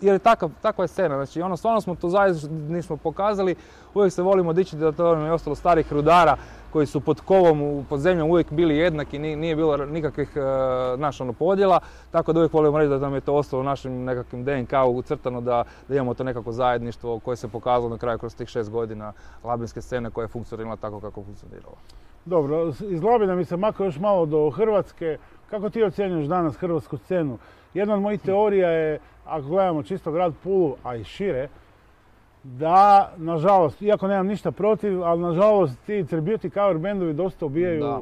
[0.00, 3.54] jer je takav, takva je scena, znači ono, stvarno smo to zaista nismo pokazali,
[3.94, 6.36] uvijek se volimo dići da to je ostalo starih rudara,
[6.72, 10.28] koji su pod kovom, pod zemljom uvijek bili jednaki, nije bilo nikakvih
[10.98, 11.80] naš ono, podjela,
[12.10, 15.40] tako da uvijek volimo reći da nam je to ostalo u našim nekakvim DNK ucrtano
[15.40, 19.12] da, da imamo to nekako zajedništvo koje se pokazalo na kraju kroz tih šest godina
[19.44, 21.76] labinske scene koja je funkcionirala tako kako funkcionirala.
[22.24, 25.18] Dobro, iz Labina mi se mako još malo do Hrvatske.
[25.50, 27.38] Kako ti ocjenjuješ danas hrvatsku scenu?
[27.74, 31.48] Jedna od mojih teorija je, ako gledamo čisto grad Pulu, a i šire,
[32.42, 38.00] da, nažalost, iako nemam ništa protiv, ali nažalost ti tribute cover bendovi dosta ubijaju e,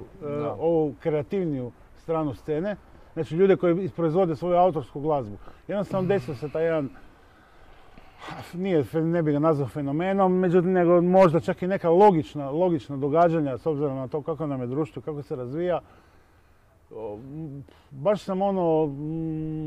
[0.58, 1.72] ovu kreativniju
[2.02, 2.76] stranu scene.
[3.14, 5.36] Znači ljude koji proizvode svoju autorsku glazbu.
[5.68, 6.88] Jednostavno desio se taj jedan,
[8.54, 13.58] nije, ne bi ga nazvao fenomenom, međutim nego možda čak i neka logična, logična događanja
[13.58, 15.80] s obzirom na to kako nam je društvo, kako se razvija
[17.90, 18.86] baš sam ono,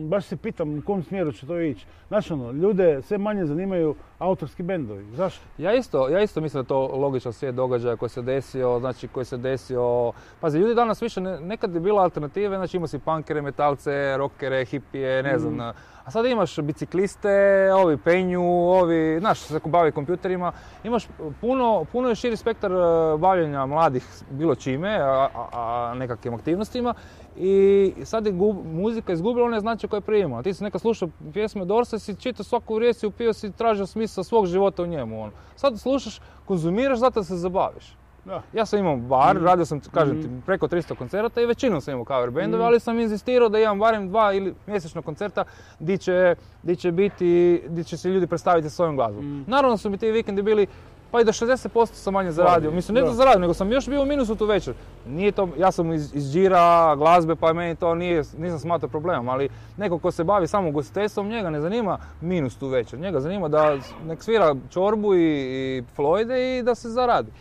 [0.10, 1.86] baš se pitam u kom smjeru će to ići.
[2.08, 5.06] Znaš ono, ljude sve manje zanimaju autorski bendovi.
[5.16, 5.44] Zašto?
[5.58, 9.26] Ja isto, ja isto mislim da to logičan svijet događaja koji se desio, znači koji
[9.26, 10.12] se desio...
[10.40, 15.24] Pazi, ljudi danas više, nekad je bila alternative, znači imao si punkere, metalce, rockere, hipije,
[15.24, 15.74] ne znam, mm.
[16.06, 17.30] A sad imaš bicikliste,
[17.74, 20.52] ovi penju, ovi, znaš, se bavi kompjuterima.
[20.84, 21.08] Imaš
[21.42, 22.76] puno, puno je širi spektar e,
[23.18, 26.94] bavljenja mladih bilo čime, a, a, nekakvim aktivnostima.
[27.38, 28.34] I sad je
[28.66, 30.44] muzika izgubila one značaje koje prije imala.
[30.44, 34.24] Ti si neka slušao pjesme Dorsa, si čitao svaku riječ, si upio, si tražio smisla
[34.24, 35.22] svog života u njemu.
[35.22, 35.32] Ono.
[35.56, 37.96] Sad slušaš, konzumiraš zato da se zabaviš.
[38.26, 38.42] Da.
[38.54, 39.46] Ja sam imao bar, Mhm.
[39.46, 42.68] radio sam, kažem ti, preko 300 koncerata i većinom sam imao cover bendove, Mhm.
[42.68, 45.44] ali sam inzistirao da imam barem dva ili mjesečno koncerta
[45.80, 47.28] di će, di će biti,
[47.68, 49.44] di će se ljudi predstaviti svojom glazbom.
[49.48, 50.68] Naravno su mi ti vikendi bili
[51.12, 52.70] pa i do 60% sam manje zaradio.
[52.70, 53.14] Manje, Mislim, ne da da.
[53.14, 54.74] zaradio, nego sam još bio u minusu tu večer.
[55.08, 59.30] Nije to, ja sam iz, iz džira glazbe, pa meni to nije, nisam smatrao problemom,
[59.30, 63.00] ali neko ko se bavi samo ugostiteljstvom, njega ne zanima minus tu večer.
[63.00, 67.32] Njega zanima da nek svira čorbu i, i Floyde i da se zaradi.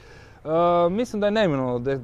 [0.45, 0.49] E,
[0.91, 2.01] mislim da je neminovno de,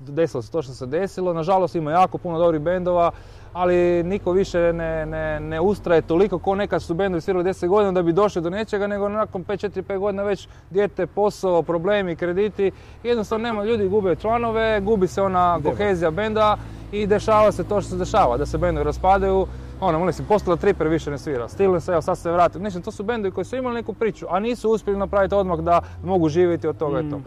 [0.00, 1.32] desilo se to što se desilo.
[1.32, 3.10] Nažalost ima jako puno dobrih bendova,
[3.54, 7.92] ali niko više ne, ne, ne ustraje toliko ko nekad su bendovi svirali 10 godina
[7.92, 12.16] da bi došli do nečega, nego nakon 5, 4, 5 godina već dijete, posao, problemi,
[12.16, 12.70] krediti.
[13.02, 16.56] Jednostavno nema, ljudi gube članove, gubi se ona kohezija benda
[16.92, 19.46] i dešava se to što se dešava, da se bendovi raspadaju.
[19.80, 22.60] Ono, molim se, postala Tripper više ne svira, Stillen se, evo sad se vratio.
[22.60, 25.80] Mislim, to su bendovi koji su imali neku priču, a nisu uspjeli napraviti odmah da
[26.04, 27.20] mogu živjeti od toga i to.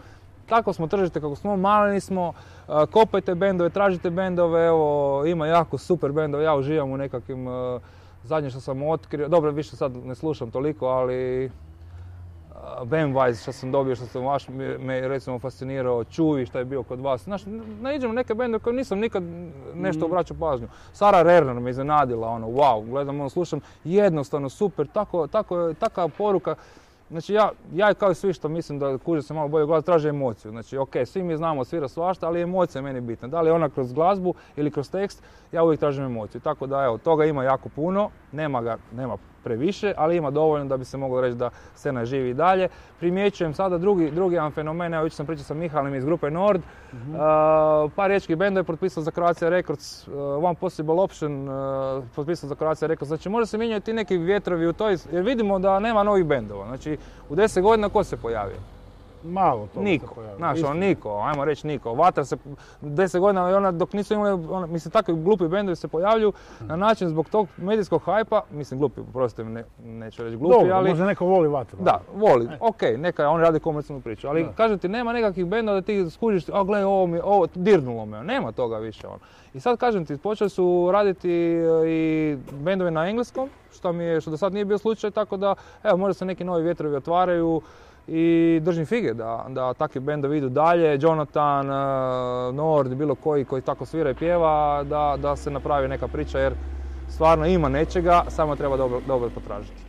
[0.48, 0.50] Mm.
[0.50, 2.32] Tako smo tržište kako smo, maleni smo,
[2.90, 7.46] kopajte bendove, tražite bendove, evo ima jako super bendove, ja uživam u nekakvim,
[8.24, 11.50] zadnje što sam otkrio, dobro više sad ne slušam toliko, ali
[12.84, 17.00] Bandwise što sam dobio, što sam vaš, me, recimo fascinirao, Čuvi što je bio kod
[17.00, 17.24] vas.
[17.24, 17.42] Znaš,
[17.80, 19.22] naiđem na neke bendove koje nisam nikad
[19.74, 20.12] nešto Mhm.
[20.12, 20.68] obraćao pažnju.
[20.92, 26.54] Sara Rerner me iznenadila, ono, wow, gledam, ono, slušam, jednostavno super, tako, tako, taka poruka.
[27.10, 30.08] Znači ja, ja kao i svi što mislim da kuže se malo bolje glas, traže
[30.08, 30.50] emociju.
[30.50, 33.28] Znači ok, svi mi znamo svira svašta, ali emocija je meni bitna.
[33.28, 36.40] Da li je ona kroz glazbu ili kroz tekst, ja uvijek tražim emociju.
[36.40, 39.16] Tako da evo, toga ima jako puno, nema ga, nema
[39.48, 42.68] previše, ali ima dovoljno da bi se moglo reći da scena živi i dalje.
[43.00, 46.62] Primjećujem sada drugi, drugi jedan fenomen, evo jučer sam pričao sa Mihalem iz grupe Nord,
[46.92, 47.14] Mhm.
[47.14, 47.20] Uh,
[47.96, 52.54] par riječkih benda je potpisao za Croatia Records, uh, One Possible Option uh, potpisao za
[52.54, 53.08] Croatia Records.
[53.08, 56.66] Znači može se mijenjati ti neki vjetrovi u toj, jer vidimo da nema novih bendova.
[56.66, 58.77] Znači u 10 godina ko se pojavio?
[59.22, 59.80] Malo to.
[59.80, 60.14] Niko.
[60.36, 61.94] Znaš, ono, niko, ajmo reći niko.
[61.94, 62.36] Vatra se
[62.82, 67.08] 10 godina ona dok nisu imali, ona, mislim takvi glupi bendovi se pojavljuju na način
[67.08, 70.88] zbog tog medijskog hajpa, mislim glupi, prostite mi, ne, neću reći glupi, Dobro, ali...
[70.88, 71.78] možda neko voli vatru.
[71.82, 74.52] Da, voli, ok, neka on radi komercijalnu priču, ali Da.
[74.52, 78.24] kažem ti nema nekakvih bendova da ti skužiš, a gle ovo mi, ovo dirnulo me,
[78.24, 79.18] nema toga više ono.
[79.54, 84.20] I sad kažem ti, počeli su raditi e, i bendovi na engleskom, što mi je,
[84.20, 85.54] što do sad nije bio slučaj, tako da
[85.84, 87.60] evo možda se neki novi vjetrovi otvaraju
[88.08, 93.62] i držim fige da, da takvi bendovi idu dalje, Jonathan, e, Nord, bilo koji koji
[93.62, 96.54] tako svira i pjeva, da, da se napravi neka priča jer
[97.08, 99.82] stvarno ima nečega, samo treba dobro, dobro potražiti.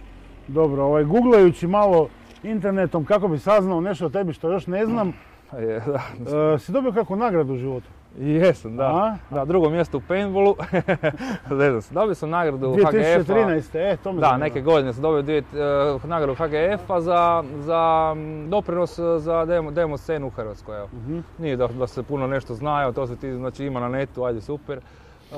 [0.47, 2.07] Dobro, ovaj, googlajući malo
[2.43, 5.13] internetom kako bi saznao nešto o tebi što još ne znam,
[5.59, 6.53] Je, da.
[6.53, 7.89] e, si dobio kakvu nagradu u životu?
[8.17, 9.17] Jesam, da.
[9.29, 10.55] Da, drugo mjesto u paintballu.
[11.51, 12.91] ne znam, dobio sam nagradu HGF-a.
[12.91, 13.75] 2013.
[13.75, 14.37] E, to me Da, zanima.
[14.45, 15.43] neke godine sam dobio dvije, eh,
[16.03, 18.15] nagradu HGF-a za, za
[18.47, 20.77] doprinos eh, za demo, demo scenu u Hrvatskoj.
[20.77, 20.87] Evo.
[20.93, 21.19] Mhm.
[21.37, 24.23] Nije da, da se puno nešto zna, evo, to se ti znači, ima na netu,
[24.23, 24.79] ajde super.
[25.31, 25.35] Eh,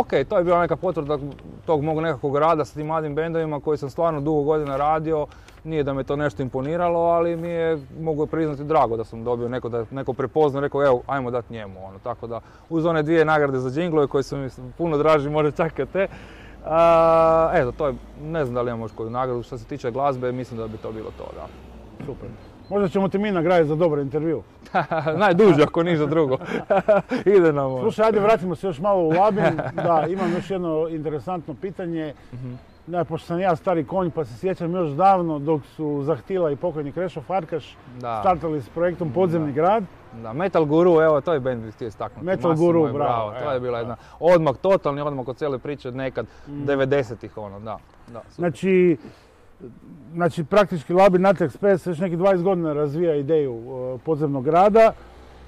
[0.00, 1.18] ok, to je bila neka potvrda
[1.66, 5.26] tog mog nekakvog rada sa tim mladim bendovima koji sam stvarno dugo godina radio.
[5.64, 9.48] Nije da me to nešto imponiralo, ali mi je, mogu priznati, drago da sam dobio
[9.48, 11.86] neko, da neko prepozna, rekao evo, ajmo dati njemu.
[11.86, 11.98] Ono.
[11.98, 15.80] Tako da, uz one dvije nagrade za džinglove koje su mi puno draži, možda čak
[15.92, 16.08] te,
[16.66, 19.90] a, eto, to je, ne znam da li imam još koju nagradu, što se tiče
[19.90, 21.46] glazbe, mislim da bi to bilo to, da.
[22.06, 22.28] Super.
[22.72, 24.42] Možda ćemo te mi nagraditi za dobar intervju.
[25.24, 26.38] Najduže ako ništa drugo.
[27.36, 27.80] Ide nam.
[27.80, 29.56] Slušaj, ajde vratimo se još malo u Labin.
[29.74, 32.14] Da, imam još jedno interesantno pitanje.
[32.34, 32.52] Mhm.
[32.86, 36.56] Da, pošto sam ja stari konj, pa se sjećam još davno dok su Zahtila i
[36.56, 38.20] pokojni Krešo Farkaš Da.
[38.20, 39.84] startali s projektom Podzemni grad.
[40.22, 42.26] Da, Metal Guru, evo, to je band bih htio istaknuti.
[42.26, 45.88] Metal Guru, je bravo, To evo, je bila jedna odmak, totalni odmak od cijele priče
[45.88, 47.78] od nekad, 90-ih, ono, da.
[48.12, 48.34] da super.
[48.34, 48.96] Znači,
[50.14, 54.92] znači praktički Labin Natrag Express već neki 20 godina razvija ideju e, podzemnog grada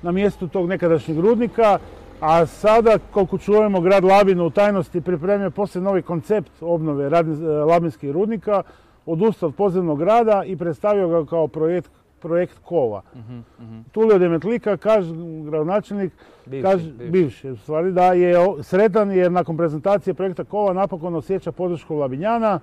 [0.02, 1.78] na mjestu tog nekadašnjeg rudnika,
[2.20, 8.10] a sada, koliko čujemo, grad Labin u tajnosti pripremio poslije novi koncept obnove e, labinskih
[8.10, 8.62] rudnika,
[9.06, 13.02] odustao od podzemnog grada i predstavio ga kao projekt, projekt Kova.
[13.16, 13.80] Mhm, mhm.
[13.92, 15.12] Tulio Demetlika, kaže
[15.44, 16.12] gradonačelnik,
[16.46, 17.10] Bivši, kaže, bivši.
[17.10, 22.60] bivši, u stvari da je sretan jer nakon prezentacije projekta Kova napokon osjeća podršku Labinjana,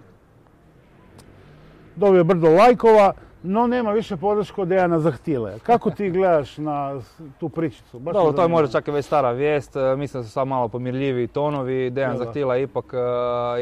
[1.96, 5.60] dobio brdo lajkova, no nema više podršku od Dejana Zahtile.
[5.60, 7.02] Kako ti gledaš na
[7.40, 8.00] tu pričicu?
[8.00, 10.48] Baš Dobro, to je možda čak i već stara vijest, e, mislim da su sad
[10.48, 12.18] malo pomirljiviji tonovi, Dejan.
[12.18, 12.98] Zahtila je ipak e,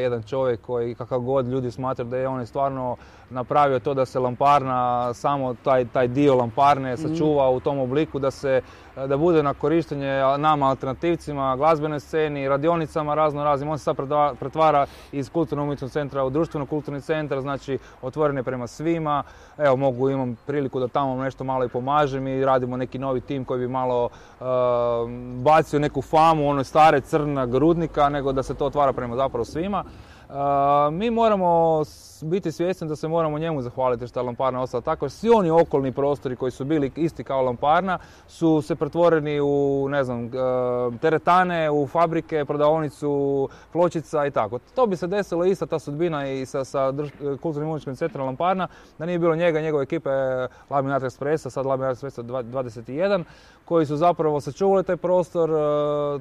[0.00, 2.96] jedan čovjek koji kakav god ljudi smatraju da je on je stvarno
[3.30, 4.80] napravio to da se lamparna,
[5.14, 7.02] samo taj, taj dio lamparne Mhm.
[7.02, 8.60] sačuva u tom obliku, da se
[8.98, 10.06] da bude na korištenje
[10.38, 13.70] nama alternativcima, glazbenoj sceni, radionicama razno raznim.
[13.70, 18.36] On se sad pretva- pretvara iz kulturno umjetnog centra u društveno kulturni centar, znači otvoren
[18.36, 19.22] je prema svima.
[19.58, 23.20] Evo, evo mogu, imam priliku da tamo nešto malo i pomažem i radimo neki novi
[23.20, 24.46] tim koji bi malo uh,
[25.42, 29.84] bacio neku famu one stare crna rudnika, nego da se to otvara prema zapravo svima.
[30.92, 31.82] Mi moramo
[32.22, 35.08] biti svjesni da se moramo njemu zahvaliti što je Lamparna ostala tako.
[35.08, 40.04] Svi oni okolni prostori koji su bili isti kao Lamparna su se pretvoreni u, ne
[40.04, 40.30] znam,
[41.00, 44.58] teretane, u fabrike, prodavnicu, pločica i tako.
[44.74, 46.92] To bi se desilo ista ta sudbina i sa, sa
[47.42, 50.10] kulturnim umetničkim centrom Lamparna, da nije bilo njega, njegove ekipe
[50.70, 53.24] Laminat Expressa, sad Laminat Expressa 21,
[53.64, 55.54] koji su zapravo sačuvali taj prostor, e,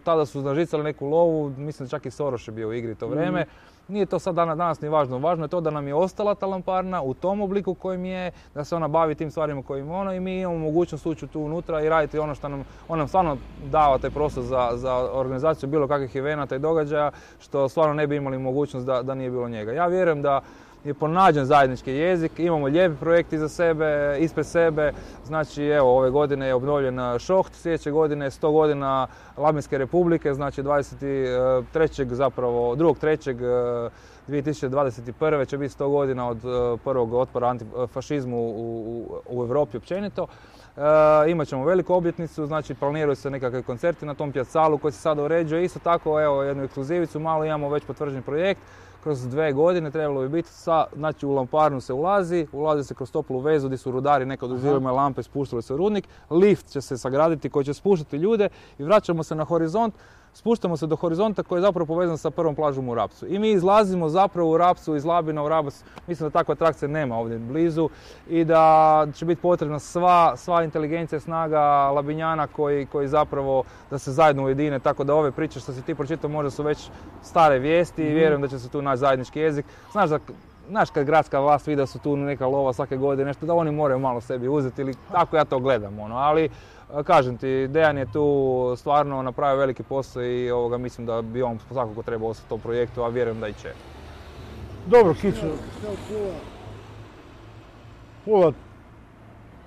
[0.04, 3.08] tada su nažicali neku lovu, mislim da čak i Soroš je bio u igri to
[3.08, 3.46] vrijeme.
[3.90, 5.18] Nije to sad danas, danas ni važno.
[5.18, 8.64] Važno je to da nam je ostala ta lamparna u tom obliku kojim je, da
[8.64, 11.90] se ona bavi tim stvarima kojim ona i mi imamo mogućnost ući tu unutra i
[11.90, 16.16] raditi ono što nam, on nam stvarno dava taj prostor za, za organizaciju bilo kakvih
[16.16, 19.72] evenata i događaja, što stvarno ne bi imali mogućnost da, da nije bilo njega.
[19.72, 20.42] Ja vjerujem da
[20.84, 24.94] je pronađen zajednički jezik, imamo lijepi projekt iza sebe, ispred sebe,
[25.26, 32.14] znači evo ove godine je obnovljen šoht, sljedeće godine 100 godina Labinske republike, znači 23.
[32.14, 33.90] zapravo, 2.3.
[34.30, 35.46] 2021.
[35.46, 40.28] će biti 100 godina od e, prvog otpora antifašizmu u, u, Europi općenito.
[40.78, 45.00] E, imat ćemo veliku obljetnicu, znači planiraju se nekakve koncerti na tom pjacalu koji se
[45.00, 45.64] sada uređuje.
[45.64, 48.62] Isto tako, evo, jednu ekskluzivicu, malo imamo već potvrđen projekt
[49.04, 53.12] kroz dve godine trebalo bi biti, sa, znači u lamparnu se ulazi, ulazi se kroz
[53.12, 56.98] toplu vezu gdje su rudari nekad uzimali lampe, spuštali se u rudnik, lift će se
[56.98, 59.94] sagraditi koji će spuštati ljude i vraćamo se na horizont
[60.40, 63.28] spuštamo se do horizonta koji je zapravo povezan sa prvom plažom u Rapsu.
[63.28, 65.84] I mi izlazimo zapravo u Rapsu, iz Labina u Rabac.
[66.08, 67.90] Mislim da takva atrakcija nema ovdje blizu
[68.30, 74.12] i da će biti potrebna sva, sva inteligencija, snaga Labinjana koji, koji zapravo da se
[74.12, 74.80] zajedno ujedine.
[74.80, 76.90] Tako da ove priče što si ti pročitao možda su već
[77.24, 78.16] stare vijesti i mhm.
[78.16, 79.66] vjerujem da će se tu naći zajednički jezik.
[79.92, 80.20] Znaš da
[80.70, 83.72] Znaš kad gradska vlast vidi da su tu neka lova svake godine, nešto da oni
[83.72, 86.00] moraju malo sebi uzeti ili tako ja to gledam.
[86.00, 86.16] Ono.
[86.16, 86.50] Ali
[87.04, 91.60] Kažem ti, Dejan je tu stvarno napravio veliki posao i ovoga, mislim da bi on
[91.72, 93.74] svakako trebao ostati u tom projektu, a vjerujem da i će.
[94.88, 95.46] Dobro, Kiću.
[98.26, 98.54] Pula.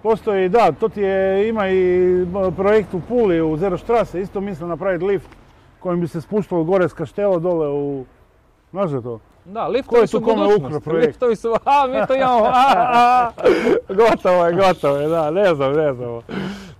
[0.02, 4.68] Postoji, da, to ti je, ima i projekt u Puli, u Zero Štrase, isto mislim
[4.68, 5.28] napraviti lift
[5.80, 8.04] kojim bi se spuštalo gore s kaštela dole u...
[8.70, 9.20] Znaš to?
[9.44, 10.86] Da, liftovi su budućnost.
[10.86, 13.30] Liftovi su, a mi to imamo, a,
[14.00, 16.20] gotovo je, gotovo je, da, ne znam, ne znam.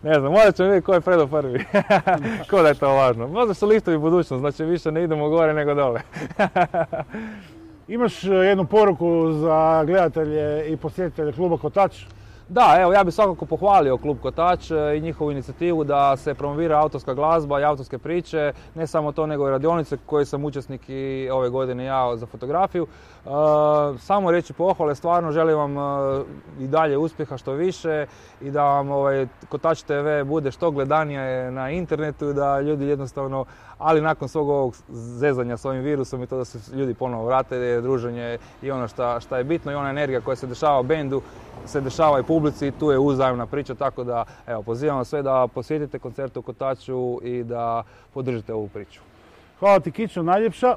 [0.02, 1.64] Ne znam, morat ćemo vidjeti ko je predo prvi.
[2.50, 3.28] ko da je to važno.
[3.28, 6.00] Možda su liftovi budućnost, znači više ne idemo gore nego dole.
[7.88, 12.04] Imaš e, jednu poruku za gledatelje i posjetitelje kluba Kotač?
[12.52, 16.80] Da, evo ja bih svakako pohvalio klub Kotač e, i njihovu inicijativu da se promovira
[16.80, 21.28] autorska glazba i autorske priče, ne samo to nego i radionice koje sam učesnik i
[21.32, 22.86] ove godine ja za fotografiju.
[22.86, 23.28] E,
[23.98, 25.80] samo reći pohvale, stvarno želim vam e,
[26.60, 28.06] i dalje uspjeha što više
[28.40, 33.44] i da vam ovaj, Kotač TV bude što gledanije na internetu, da ljudi jednostavno,
[33.78, 37.80] ali nakon svog ovog zezanja s ovim virusom i to da se ljudi ponovo vrate,
[37.80, 38.88] druženje i ono
[39.20, 41.22] što je bitno i ona energija koja se dešava u bendu
[41.66, 45.48] se dešava i publici i tu je uzajemna priča, tako da evo, pozivam sve da
[45.54, 47.82] posjetite koncert u Kotaču i da
[48.14, 49.00] podržite ovu priču.
[49.58, 50.76] Hvala ti Kićo, najljepša.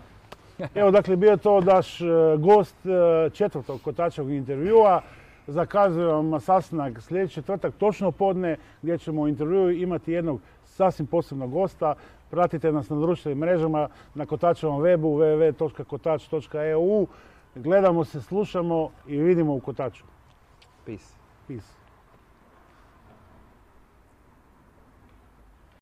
[0.76, 2.06] Evo dakle bio to daš e,
[2.38, 5.02] gost e, četvrtog Kotačevog intervjua.
[5.48, 11.52] Zakazujem vam sastanak sljedeći četvrtak točno podne gdje ćemo u intervjuu imati jednog sasvim posebnog
[11.52, 11.96] gosta.
[12.30, 17.08] Pratite nas na društvenim mrežama na Kotačevom webu www.kotač.eu.
[17.56, 20.04] Gledamo se, slušamo i vidimo u Kotaču.
[20.86, 21.15] Peace.
[21.48, 21.85] Peace.